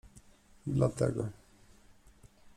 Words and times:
Dlatego. 0.73 1.25